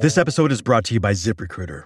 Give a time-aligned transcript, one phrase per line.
[0.00, 1.82] This episode is brought to you by ZipRecruiter.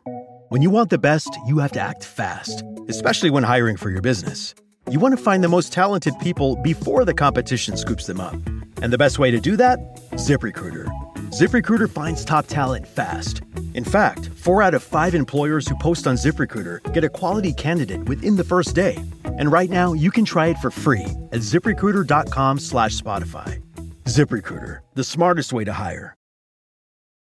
[0.50, 4.02] When you want the best, you have to act fast, especially when hiring for your
[4.02, 4.54] business.
[4.90, 8.34] You want to find the most talented people before the competition scoops them up.
[8.82, 9.78] And the best way to do that?
[10.16, 10.90] ZipRecruiter.
[11.30, 13.40] ZipRecruiter finds top talent fast.
[13.72, 18.04] In fact, four out of five employers who post on ZipRecruiter get a quality candidate
[18.04, 18.98] within the first day.
[19.24, 23.62] And right now, you can try it for free at ziprecruiter.com slash Spotify.
[24.04, 26.14] ZipRecruiter, the smartest way to hire.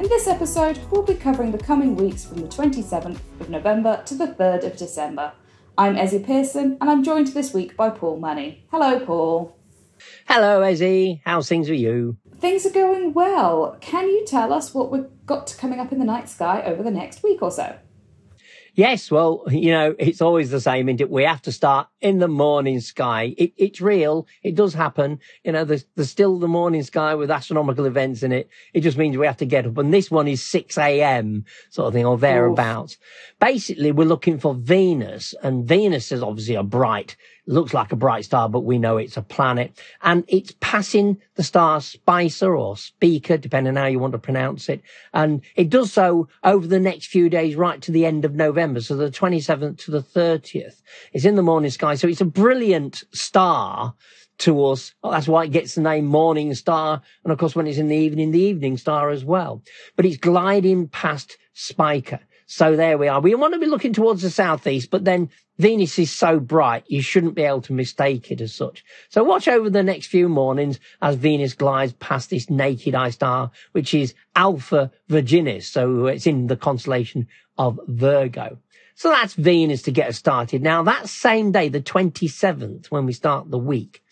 [0.00, 4.14] In this episode, we'll be covering the coming weeks from the 27th of November to
[4.14, 5.32] the 3rd of December.
[5.76, 8.64] I'm Ezzy Pearson, and I'm joined this week by Paul Money.
[8.70, 9.58] Hello, Paul.
[10.26, 11.20] Hello, Ezzy.
[11.26, 12.16] How's things with you?
[12.38, 13.76] Things are going well.
[13.82, 16.90] Can you tell us what we've got coming up in the night sky over the
[16.90, 17.76] next week or so?
[18.74, 21.10] Yes, well, you know, it's always the same, isn't it?
[21.10, 23.34] We have to start in the morning sky.
[23.36, 24.26] It, it's real.
[24.42, 25.18] It does happen.
[25.44, 28.48] You know, there's, there's still the morning sky with astronomical events in it.
[28.72, 29.78] It just means we have to get up.
[29.78, 31.44] And this one is 6 a.m.
[31.70, 32.96] sort of thing or thereabouts.
[33.40, 37.16] Basically, we're looking for Venus and Venus is obviously a bright,
[37.50, 41.42] looks like a bright star, but we know it's a planet and it's passing the
[41.42, 44.82] star Spicer or Speaker, depending on how you want to pronounce it.
[45.12, 48.80] And it does so over the next few days, right to the end of November.
[48.80, 50.80] So the 27th to the 30th.
[51.12, 51.94] It's in the morning sky.
[51.96, 53.94] So it's a brilliant star
[54.38, 54.94] to us.
[55.02, 57.02] Well, that's why it gets the name Morning Star.
[57.24, 59.62] And of course, when it's in the evening, the Evening Star as well.
[59.96, 62.20] But it's gliding past Spica.
[62.52, 63.20] So there we are.
[63.20, 67.00] We want to be looking towards the southeast, but then Venus is so bright, you
[67.00, 68.84] shouldn't be able to mistake it as such.
[69.08, 73.52] So watch over the next few mornings as Venus glides past this naked eye star,
[73.70, 75.62] which is Alpha Virginis.
[75.66, 78.58] So it's in the constellation of Virgo.
[78.96, 80.60] So that's Venus to get us started.
[80.60, 84.02] Now that same day, the 27th, when we start the week,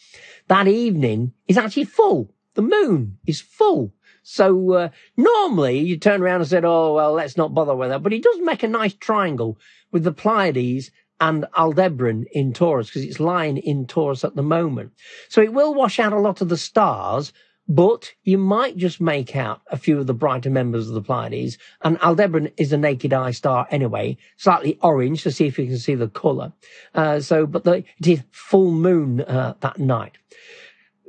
[0.46, 2.30] that evening is actually full.
[2.54, 3.92] The moon is full.
[4.30, 8.02] So uh, normally you turn around and said, "Oh well, let's not bother with that."
[8.02, 9.58] But he does make a nice triangle
[9.90, 14.92] with the Pleiades and Aldebaran in Taurus because it's lying in Taurus at the moment.
[15.30, 17.32] So it will wash out a lot of the stars,
[17.66, 21.56] but you might just make out a few of the brighter members of the Pleiades.
[21.80, 25.78] And Aldebaran is a naked eye star anyway, slightly orange to see if you can
[25.78, 26.52] see the colour.
[26.94, 30.18] Uh, so, but the, it is full moon uh, that night.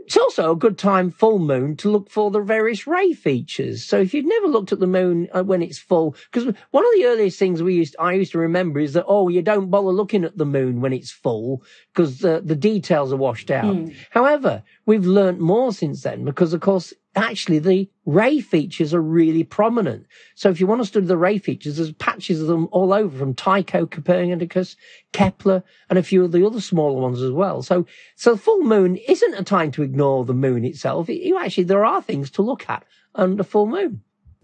[0.10, 3.86] It's also a good time, full moon, to look for the various ray features.
[3.86, 6.92] So if you've never looked at the moon uh, when it's full, because one of
[6.96, 9.90] the earliest things we used, I used to remember is that, oh, you don't bother
[9.90, 11.62] looking at the moon when it's full
[11.94, 13.76] because uh, the details are washed out.
[13.76, 13.96] Mm.
[14.10, 19.44] However, we've learnt more since then because, of course, actually the ray features are really
[19.44, 20.06] prominent.
[20.36, 23.18] So if you want to study the ray features, there's patches of them all over
[23.18, 24.76] from Tycho, Copernicus,
[25.12, 27.62] Kepler, and a few of the other smaller ones as well.
[27.62, 27.86] So,
[28.16, 31.10] so the full moon isn't a time to ignore the moon itself.
[31.10, 32.86] You actually, there are things to look at
[33.16, 34.02] under full moon.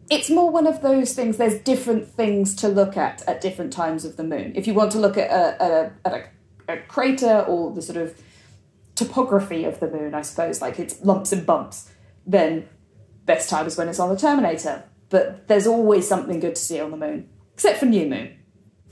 [0.09, 4.05] It's more one of those things, there's different things to look at at different times
[4.05, 4.53] of the moon.
[4.55, 6.13] If you want to look at a, a, at
[6.67, 8.19] a, a crater or the sort of
[8.93, 11.89] topography of the moon, I suppose, like it's lumps and bumps,
[12.25, 12.67] then
[13.25, 14.83] best time is when it's on the Terminator.
[15.09, 18.35] But there's always something good to see on the moon, except for new moon.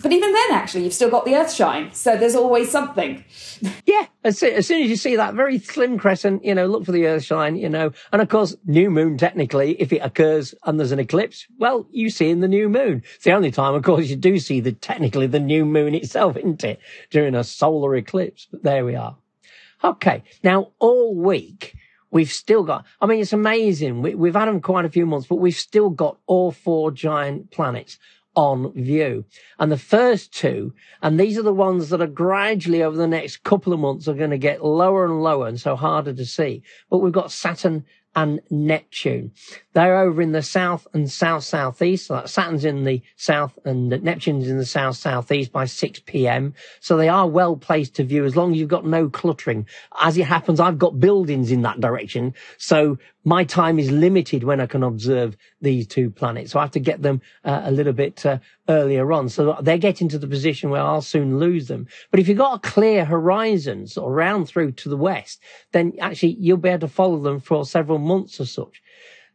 [0.02, 3.24] But even then, actually, you've still got the Earth shine, so there's always something.
[3.86, 7.06] Yeah, as, soon as you see that very slim crescent, you know, look for the
[7.06, 10.92] Earth shine, you know, and of course, new moon technically, if it occurs and there's
[10.92, 13.04] an eclipse, well, you see in the new moon.
[13.16, 16.36] It's the only time, of course, you do see the technically the new moon itself,
[16.38, 16.80] isn't it,
[17.10, 18.48] during a solar eclipse?
[18.52, 19.16] But there we are.
[19.84, 21.76] Okay, now all week
[22.14, 22.86] we've still got.
[23.02, 24.02] I mean, it's amazing.
[24.02, 27.52] We, have had them quite a few months, but we've still got all four giant
[27.52, 27.98] planets
[28.36, 29.26] on view.
[29.60, 33.44] And the first two, and these are the ones that are gradually over the next
[33.44, 36.64] couple of months are going to get lower and lower and so harder to see.
[36.90, 37.84] But we've got Saturn
[38.16, 39.32] and Neptune.
[39.74, 42.08] They're over in the south and south southeast.
[42.08, 46.54] So Saturn's in the south and Neptune's in the south southeast by 6 p.m.
[46.80, 49.68] So they are well placed to view as long as you've got no cluttering.
[50.00, 52.36] As it happens, I've got buildings in that direction.
[52.58, 56.52] So my time is limited when I can observe these two planets.
[56.52, 59.30] So I have to get them uh, a little bit uh, earlier on.
[59.30, 61.88] So they're getting to the position where I'll soon lose them.
[62.12, 65.42] But if you've got a clear horizons or round through to the west,
[65.72, 68.84] then actually you'll be able to follow them for several months or such.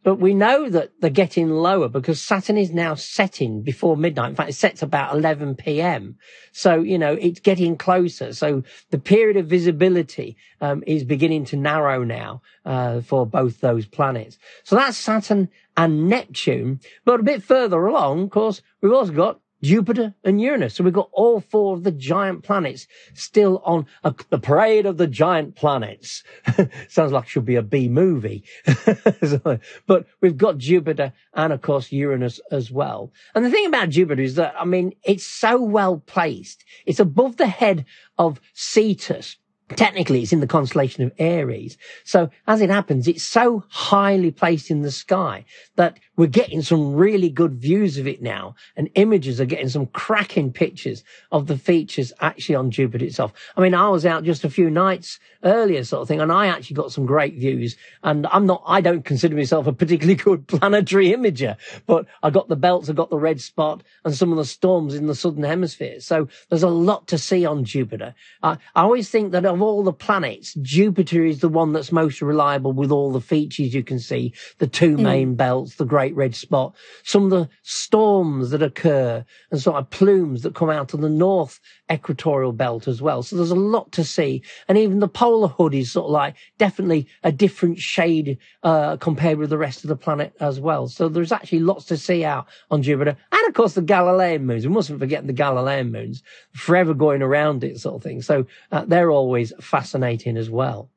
[0.03, 4.29] But we know that they're getting lower because Saturn is now setting before midnight.
[4.29, 6.17] In fact, it sets about 11 p.m.
[6.53, 8.33] So, you know, it's getting closer.
[8.33, 13.85] So the period of visibility um, is beginning to narrow now uh, for both those
[13.85, 14.37] planets.
[14.63, 16.79] So that's Saturn and Neptune.
[17.03, 20.75] But a bit further along, of course, we've also got Jupiter and Uranus.
[20.75, 24.97] So we've got all four of the giant planets still on a, the parade of
[24.97, 26.23] the giant planets.
[26.87, 28.43] Sounds like should be a B movie.
[29.25, 33.11] so, but we've got Jupiter and of course Uranus as well.
[33.35, 36.63] And the thing about Jupiter is that, I mean, it's so well placed.
[36.85, 37.85] It's above the head
[38.17, 39.37] of Cetus
[39.75, 41.77] Technically, it's in the constellation of Aries.
[42.03, 45.45] So as it happens, it's so highly placed in the sky
[45.75, 49.85] that we're getting some really good views of it now and images are getting some
[49.85, 51.01] cracking pictures
[51.31, 53.31] of the features actually on Jupiter itself.
[53.55, 56.47] I mean, I was out just a few nights earlier sort of thing and I
[56.47, 60.45] actually got some great views and I'm not, I don't consider myself a particularly good
[60.47, 61.55] planetary imager,
[61.85, 64.95] but I got the belts, I got the red spot and some of the storms
[64.95, 66.01] in the southern hemisphere.
[66.01, 68.13] So there's a lot to see on Jupiter.
[68.43, 72.21] I, I always think that of all the planets, Jupiter is the one that's most
[72.21, 75.01] reliable with all the features you can see, the two mm.
[75.01, 76.73] main belts, the great red spot,
[77.03, 81.09] some of the storms that occur and sort of plumes that come out of the
[81.09, 81.59] north
[81.91, 83.23] equatorial belt as well.
[83.23, 84.43] So there's a lot to see.
[84.67, 89.37] And even the polar hood is sort of like definitely a different shade, uh, compared
[89.37, 90.87] with the rest of the planet as well.
[90.87, 93.17] So there's actually lots to see out on Jupiter.
[93.31, 94.67] And of course the Galilean moons.
[94.67, 98.21] We mustn't forget the Galilean moons forever going around it sort of thing.
[98.21, 100.89] So uh, they're always fascinating as well.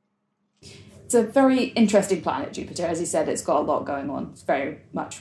[1.04, 2.86] It's a very interesting planet, Jupiter.
[2.86, 4.30] As you said, it's got a lot going on.
[4.32, 5.20] It's very much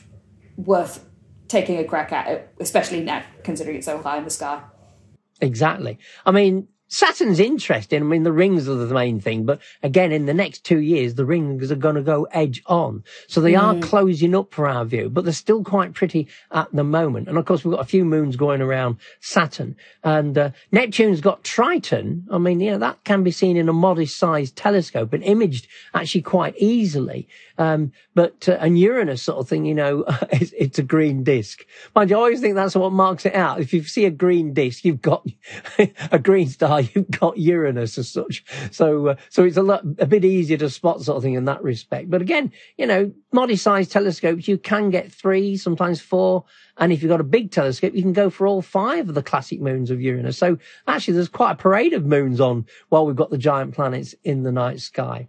[0.55, 1.05] worth
[1.49, 4.61] taking a crack at it, especially now, considering it's so high in the sky.
[5.41, 5.97] Exactly.
[6.25, 8.01] I mean, Saturn's interesting.
[8.01, 11.15] I mean, the rings are the main thing, but again, in the next two years,
[11.15, 13.05] the rings are going to go edge on.
[13.27, 13.61] So they mm.
[13.61, 17.29] are closing up for our view, but they're still quite pretty at the moment.
[17.29, 21.45] And of course, we've got a few moons going around Saturn and uh, Neptune's got
[21.45, 22.27] Triton.
[22.29, 25.67] I mean, you know, that can be seen in a modest sized telescope and imaged
[25.93, 27.29] actually quite easily.
[27.57, 31.65] Um, but, uh, and Uranus sort of thing, you know, it's, it's, a green disk.
[31.95, 33.59] Mind you, I always think that's what marks it out.
[33.59, 35.25] If you see a green disk, you've got
[36.11, 38.43] a green star, you've got Uranus as such.
[38.71, 41.45] So, uh, so it's a lot, a bit easier to spot sort of thing in
[41.45, 42.09] that respect.
[42.09, 46.45] But again, you know, modest sized telescopes, you can get three, sometimes four.
[46.77, 49.23] And if you've got a big telescope, you can go for all five of the
[49.23, 50.37] classic moons of Uranus.
[50.37, 50.57] So
[50.87, 54.43] actually, there's quite a parade of moons on while we've got the giant planets in
[54.43, 55.27] the night sky.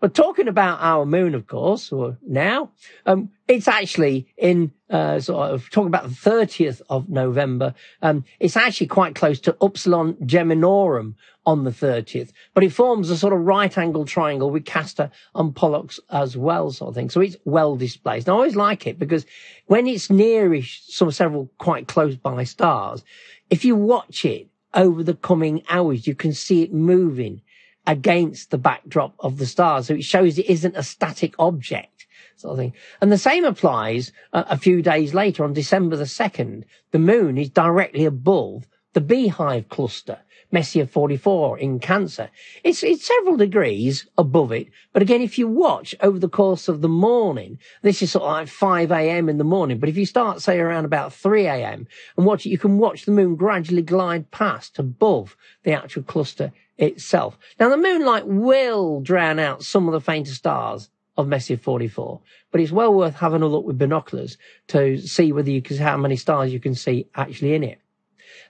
[0.00, 2.70] But talking about our moon, of course, or now,
[3.04, 7.74] um, it's actually in uh, sort of talking about the 30th of November.
[8.02, 11.14] Um, it's actually quite close to Upsilon Geminorum
[11.46, 15.54] on the 30th, but it forms a sort of right angle triangle with Castor and
[15.54, 17.10] Pollux as well, sort of thing.
[17.10, 18.28] So it's well displaced.
[18.28, 19.24] And I always like it because
[19.66, 23.02] when it's nearish some several quite close by stars,
[23.50, 27.40] if you watch it over the coming hours, you can see it moving
[27.86, 29.86] against the backdrop of the stars.
[29.86, 31.97] So it shows it isn't a static object
[32.40, 32.72] sort of thing.
[33.00, 36.64] And the same applies uh, a few days later on December the 2nd.
[36.92, 40.18] The moon is directly above the beehive cluster.
[40.50, 42.30] Messier 44 in Cancer.
[42.64, 44.68] It's, it's several degrees above it.
[44.92, 48.30] But again, if you watch over the course of the morning, this is sort of
[48.30, 49.28] like 5 a.m.
[49.28, 49.78] in the morning.
[49.78, 51.86] But if you start, say, around about 3 a.m.
[52.16, 56.52] and watch it, you can watch the moon gradually glide past above the actual cluster
[56.78, 57.38] itself.
[57.60, 60.88] Now, the moonlight will drown out some of the fainter stars
[61.18, 62.20] of Messier 44,
[62.52, 65.96] but it's well worth having a look with binoculars to see whether you can, how
[65.96, 67.80] many stars you can see actually in it.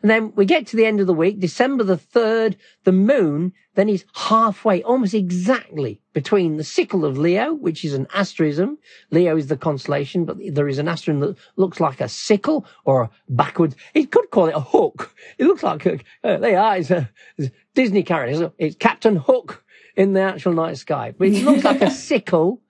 [0.03, 3.53] And then we get to the end of the week, December the 3rd, the moon
[3.75, 8.79] then is halfway, almost exactly between the sickle of Leo, which is an asterism.
[9.11, 13.03] Leo is the constellation, but there is an asterism that looks like a sickle or
[13.03, 13.77] a backwards.
[13.95, 15.15] It could call it a hook.
[15.39, 18.53] It looks like, a, uh, there are, it's a, it's a Disney character.
[18.59, 19.65] It's Captain Hook
[19.99, 22.62] in the actual night sky, but it looks like a sickle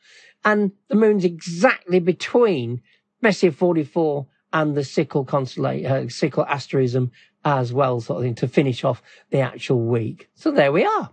[0.45, 2.81] and the moon's exactly between
[3.21, 7.13] Messier 44 and the sickle constellation, uh, sickle asterism
[7.45, 10.31] as well, sort of thing, to finish off the actual week.
[10.35, 11.11] So there we are.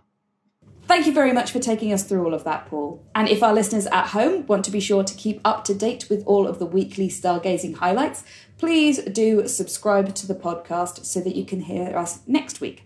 [0.84, 3.04] Thank you very much for taking us through all of that, Paul.
[3.14, 6.08] And if our listeners at home want to be sure to keep up to date
[6.08, 8.24] with all of the weekly stargazing highlights,
[8.56, 12.84] please do subscribe to the podcast so that you can hear us next week.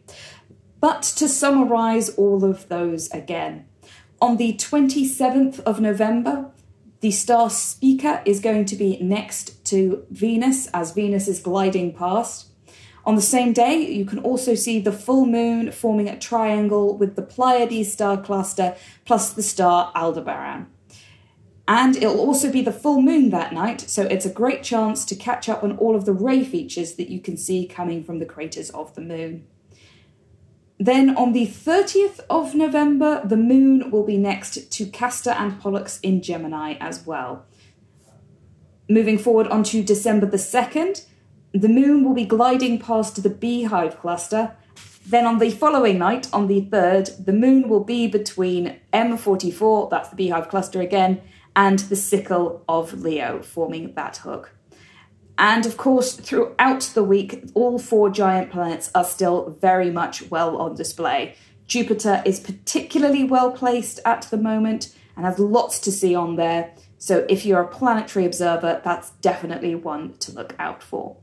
[0.81, 3.67] But to summarise all of those again,
[4.21, 6.51] on the 27th of November,
[7.01, 12.49] the star Spica is going to be next to Venus as Venus is gliding past.
[13.05, 17.17] On the same day, you can also see the full moon forming a triangle with
[17.17, 20.67] the Pleiades star cluster plus the star Aldebaran.
[21.67, 25.15] And it'll also be the full moon that night, so it's a great chance to
[25.15, 28.27] catch up on all of the ray features that you can see coming from the
[28.27, 29.47] craters of the moon.
[30.83, 36.01] Then on the 30th of November, the moon will be next to Castor and Pollux
[36.03, 37.45] in Gemini as well.
[38.89, 41.05] Moving forward onto December the 2nd,
[41.53, 44.57] the moon will be gliding past the Beehive cluster.
[45.07, 50.09] Then on the following night, on the 3rd, the moon will be between M44, that's
[50.09, 51.21] the Beehive cluster again,
[51.55, 54.55] and the sickle of Leo, forming that hook.
[55.41, 60.59] And of course, throughout the week, all four giant planets are still very much well
[60.59, 61.35] on display.
[61.67, 66.75] Jupiter is particularly well placed at the moment and has lots to see on there.
[66.99, 71.17] So if you're a planetary observer, that's definitely one to look out for.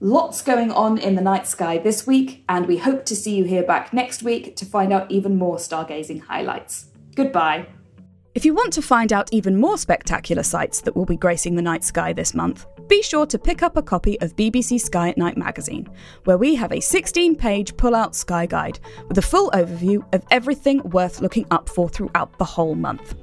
[0.00, 3.44] Lots going on in the night sky this week, and we hope to see you
[3.44, 6.86] here back next week to find out even more stargazing highlights.
[7.14, 7.68] Goodbye.
[8.34, 11.62] If you want to find out even more spectacular sights that will be gracing the
[11.62, 15.16] night sky this month, be sure to pick up a copy of BBC Sky at
[15.16, 15.88] Night magazine,
[16.24, 20.24] where we have a 16 page pull out sky guide with a full overview of
[20.32, 23.14] everything worth looking up for throughout the whole month.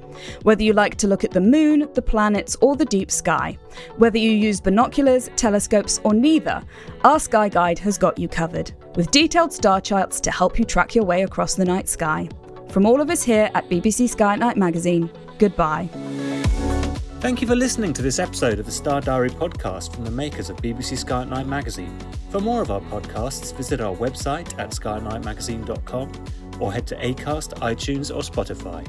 [0.42, 3.58] Whether you like to look at the moon, the planets, or the deep sky,
[3.98, 6.64] whether you use binoculars, telescopes, or neither,
[7.04, 10.94] our Sky Guide has got you covered, with detailed star charts to help you track
[10.94, 12.26] your way across the night sky.
[12.70, 15.90] From all of us here at BBC Sky at Night magazine, goodbye.
[17.20, 20.50] Thank you for listening to this episode of the Star Diary podcast from the makers
[20.50, 21.98] of BBC Sky at Night magazine.
[22.30, 26.12] For more of our podcasts, visit our website at skynightmagazine.com
[26.60, 28.86] or head to Acast, iTunes, or Spotify.